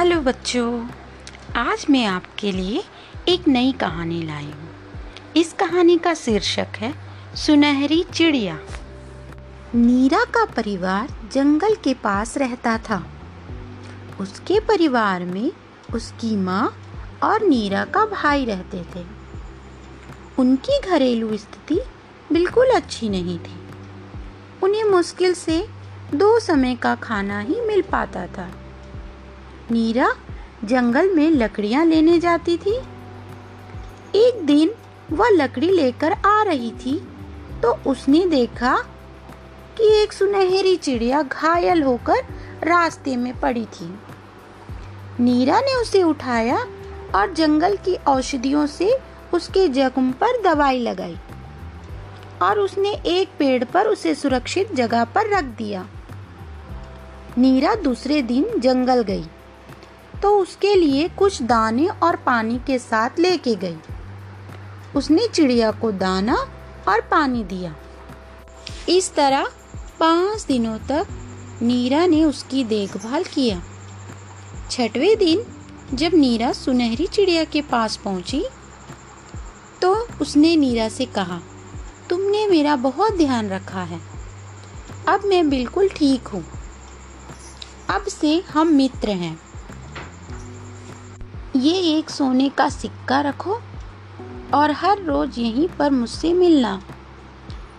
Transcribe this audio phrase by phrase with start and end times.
[0.00, 0.88] Hello बच्चों,
[1.56, 2.84] आज मैं आपके लिए
[3.28, 4.70] एक नई कहानी लाई हूँ।
[5.36, 6.94] इस कहानी का शीर्षक है,
[7.36, 8.58] सुनहरी चिड़िया।
[9.74, 13.06] नीरा का परिवार जंगल के पास रहता था।
[14.20, 15.52] उसके परिवार में
[15.94, 16.82] उसकी माँ
[17.22, 19.04] और नीरा का भाई रहते थे।
[20.38, 21.80] उनकी घरेलू स्थिति
[22.32, 23.60] बिल्कुल अच्छी नहीं थी।
[24.62, 25.68] उन्हें मुश्किल से
[26.14, 28.50] दो समय का खाना ही मिल पाता था।
[29.70, 30.12] नीरा
[30.64, 32.76] जंगल में लकड़ियाँ लेने जाती थी।
[34.16, 34.70] एक दिन
[35.12, 36.98] वह लकड़ी लेकर आ रही थी
[37.62, 38.76] तो उसने देखा
[39.78, 42.24] कि एक सुनहरी चिड़िया घायल होकर
[42.64, 43.88] रास्ते में पड़ी थी।
[45.20, 46.58] नीरा ने उसे उठाया
[47.14, 48.98] और जंगल की औषधियों से
[49.34, 51.16] उसके जख्म पर दवाई लगाई
[52.42, 55.86] और उसने एक पेड़ पर उसे सुरक्षित जगह पर रख दिया।
[57.38, 59.24] नीरा दूसरे दिन जंगल गई।
[60.22, 63.76] तो उसके लिए कुछ दाने और पानी के साथ लेके गई।
[64.96, 66.36] उसने चिड़िया को दाना
[66.88, 67.74] और पानी दिया।
[68.88, 69.48] इस तरह
[70.00, 71.06] पाँच दिनों तक
[71.62, 73.62] नीरा ने उसकी देखभाल किया।
[74.70, 75.44] छठवें दिन
[75.94, 78.44] जब नीरा सुनहरी चिड़िया के पास पहुँची
[79.82, 81.40] तो उसने नीरा से कहा,
[82.10, 84.00] तुमने मेरा बहुत ध्यान रखा है।
[85.08, 86.44] अब मैं बिल्कुल ठीक हूँ।
[87.90, 89.38] अब से हम मित्र हैं।
[91.56, 93.60] ये एक सोने का सिक्का रखो
[94.54, 96.82] और हर रोज यहीं पर मुझसे मिलना।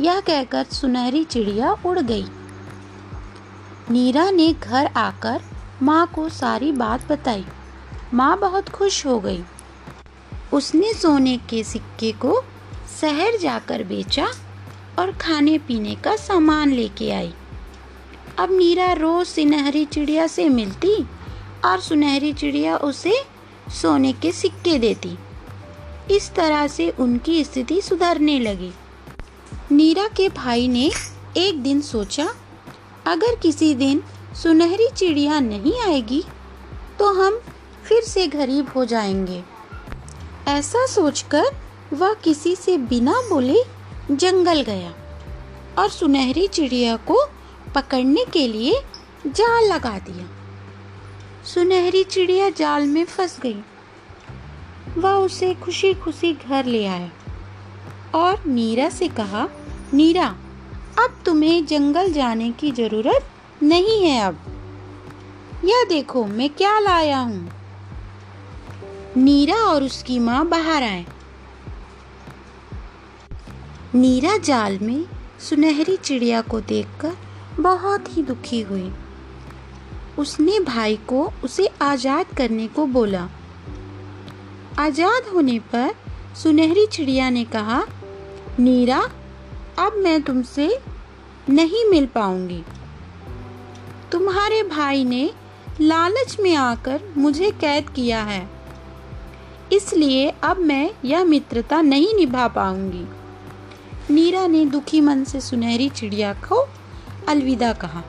[0.00, 2.26] यह कहकर सुनहरी चिड़िया उड़ गई।
[3.90, 5.42] नीरा ने घर आकर
[5.82, 7.46] माँ को सारी बात बताई।
[8.14, 9.44] माँ बहुत खुश हो गई।
[10.52, 12.44] उसने सोने के सिक्के को
[13.00, 14.28] शहर जाकर बेचा
[14.98, 17.34] और खाने पीने का सामान लेके आई।
[18.38, 21.06] अब नीरा रोज सुनहरी चिड़िया से मिलती
[21.64, 23.37] और सुनहरी चिड़िया उसे
[23.70, 25.16] सोने के सिक्के देती।
[26.10, 28.72] इस तरह से उनकी स्थिति सुधरने लगी।
[29.72, 30.90] नीरा के भाई ने
[31.36, 32.28] एक दिन सोचा,
[33.06, 34.02] अगर किसी दिन
[34.42, 36.22] सुनहरी चिड़िया नहीं आएगी
[36.98, 37.40] तो हम
[37.84, 39.42] फिर से गरीब हो जाएँगे।
[40.48, 41.44] ऐसा सोचकर
[41.92, 43.62] वह किसी से बिना बोले
[44.10, 44.92] जंगल गया
[45.78, 47.24] और सुनहरी चिड़िया को
[47.74, 48.80] पकड़ने के लिए
[49.26, 50.26] जाल लगा दिया।
[51.54, 53.62] सुनहरी चिड़िया जाल में फंस गई।
[54.98, 57.10] वह उसे खुशी खुशी घर ले आया
[58.14, 59.48] और नीरा से कहा,
[59.94, 60.26] नीरा,
[60.98, 63.30] अब तुम्हें जंगल जाने की ज़रूरत
[63.62, 64.38] नहीं है अब।
[65.64, 67.52] यह देखो, मैं क्या लाया हूँ?
[69.16, 71.06] नीरा और उसकी माँ बाहर आए।
[73.94, 75.04] नीरा जाल में
[75.40, 77.16] सुनहरी चिड़िया को देखकर
[77.60, 78.92] बहुत ही दुखी हुई।
[80.18, 83.28] उसने भाई को उसे आज़ाद करने को बोला।
[84.78, 85.94] आज़ाद होने पर
[86.42, 87.84] सुनहरी चिड़िया ने कहा,
[88.58, 89.10] नीरा,
[89.78, 90.78] अब मैं तुमसे
[91.48, 92.64] नहीं मिल पाऊँगी।
[94.12, 95.30] तुम्हारे भाई ने
[95.80, 98.50] लालच में आकर मुझे कैद किया है।
[99.72, 103.06] इसलिए अब मैं यह मित्रता नहीं निभा पाऊँगी।
[104.14, 106.68] नीरा ने दुखी मन से सुनहरी चिड़िया को
[107.28, 108.02] अलविदा कहा।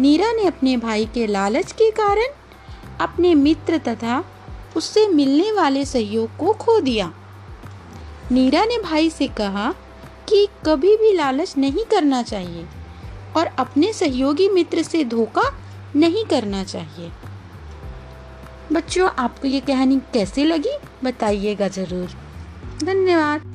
[0.00, 2.34] नीरा ने अपने भाई के लालच के कारण
[3.00, 4.24] अपने मित्र तथा
[4.76, 7.12] उससे मिलने वाले सहयोग को खो दिया।
[8.32, 9.74] नीरा ने भाई से कहा
[10.28, 12.66] कि कभी भी लालच नहीं करना चाहिए
[13.36, 15.54] और अपने सहयोगी मित्र से धोखा
[15.96, 17.12] नहीं करना चाहिए।
[18.72, 20.76] बच्चों, आपको ये कहानी कैसे लगी?
[21.04, 22.16] बताइएगा ज़रूर।
[22.84, 23.53] धन्यवाद।